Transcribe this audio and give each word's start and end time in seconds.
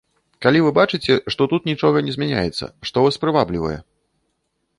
Калі 0.43 0.61
вы 0.67 0.69
бачыце, 0.77 1.17
што 1.35 1.47
тут 1.51 1.69
нічога 1.71 1.97
не 2.07 2.15
змяняецца, 2.17 2.65
што 2.89 2.97
вас 3.09 3.15
прываблівае? 3.27 3.77